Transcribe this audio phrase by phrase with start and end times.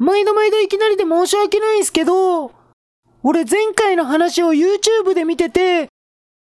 [0.00, 2.52] 毎度毎度いきなりで申し訳ないんすけど、
[3.22, 5.88] 俺前回の話を YouTube で見てて、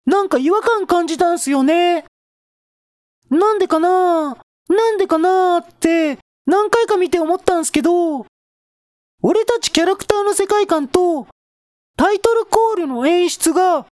[0.07, 2.05] なんか違和感感じたんすよね。
[3.31, 4.39] なんでかな？
[4.69, 8.27] なんでかなって何回か見て思ったんすけど、
[9.23, 11.27] 俺たちキャラクターの世界観と
[11.97, 13.87] タイトルコールの演出が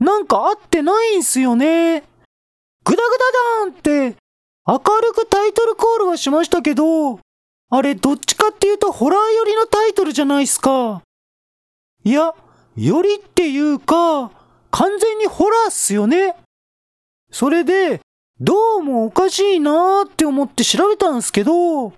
[0.00, 2.00] なんか合ってないんすよね。
[2.82, 3.76] グダグダダーンっ
[4.12, 4.16] て
[4.66, 7.20] 明るくタイトルコールはしましたけど、
[7.70, 11.02] あれどっちかっていうとホラー寄りのタイトルじゃないっすか。
[12.04, 12.34] いや、
[12.76, 14.30] よりっていうか、
[14.70, 16.36] 完全にホラーっすよね。
[17.30, 18.00] それで、
[18.40, 21.92] どうもおかしいなーって思って調べたんすけど、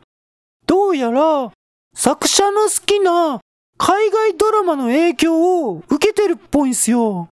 [0.66, 1.52] どうやら、
[1.94, 3.40] 作者の好きな
[3.78, 7.28] 海外ドラマの影響を受けてるっぽいんすよ。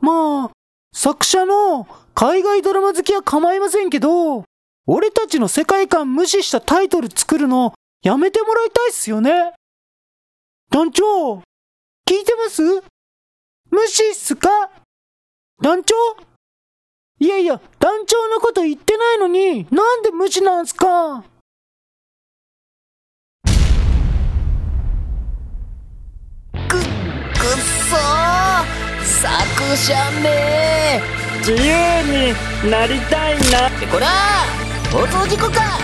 [0.00, 0.50] まあ、
[0.92, 4.44] 作者の海外ドラマ好きは構いませんけど、
[4.88, 9.52] 俺たちの世界観無視したタイトル作るのやめてもらいたいっすよね。
[10.70, 11.40] 団長、聞
[12.20, 12.62] いてます？
[13.68, 14.48] 無視っすか？
[15.60, 15.94] 団長？
[17.18, 21.24] いやいや、団長のこと言ってないのに、なんで無視なんすか？
[26.68, 31.00] く、くっそー作者め
[31.38, 31.58] 自由
[32.62, 33.68] になりたいな。
[33.68, 34.06] ーこら
[34.92, 35.78] 放送事故か。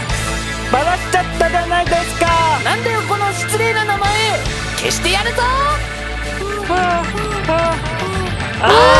[0.72, 2.26] バラしちゃったじゃないですか。
[2.64, 4.08] なんだよこの失礼な名前。
[4.78, 5.42] 消してやるぞ。
[5.42, 7.02] は
[7.48, 7.76] あは
[8.62, 8.92] あ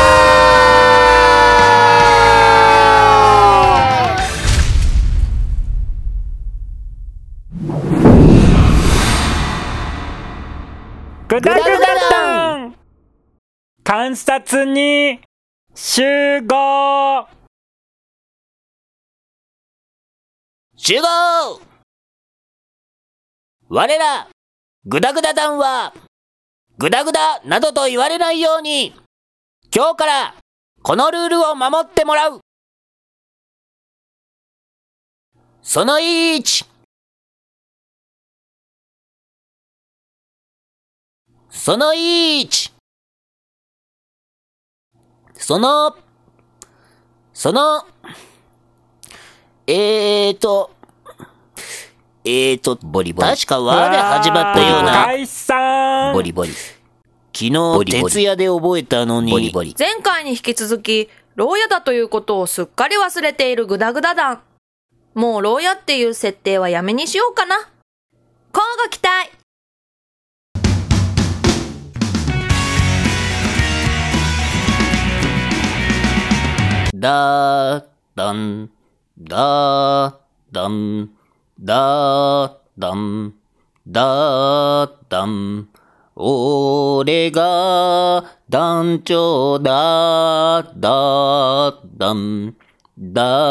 [11.27, 11.69] グダグダ
[12.11, 12.75] ダン
[13.83, 15.19] 観察に
[15.73, 17.27] 集合
[20.85, 21.61] 集合。
[23.69, 24.27] 我ら、
[24.83, 25.93] グダグダ団は、
[26.77, 28.93] グダグダなどと言われないように、
[29.73, 30.35] 今日から
[30.81, 32.41] このルールを守ってもらう。
[35.61, 36.65] その1、
[41.49, 42.73] その1、
[45.35, 45.95] その、
[47.31, 47.87] その、
[49.65, 50.71] えーと、
[52.25, 53.29] えーと、ボリボリ。
[53.29, 55.05] 確か和で始まったような。
[55.05, 56.51] 解散ボリボリ。
[56.51, 59.31] 昨日、徹夜で覚えたのに。
[59.31, 59.73] ボリボリ。
[59.79, 64.41] 前回に引き続き、牢屋だということをすっかり忘れているグダグダ団。
[65.13, 67.55] もう牢屋っていう設定はやめにしようかな。
[67.55, 67.71] 交
[68.75, 69.31] 互期待
[76.93, 77.85] だー、
[78.15, 78.69] だん、
[79.19, 80.15] だー、
[80.51, 81.11] だん、
[81.59, 83.33] だー、だん、
[83.87, 85.69] だー、だん。
[86.15, 92.55] 俺が団長だー、だー、だん、
[92.97, 93.43] だー。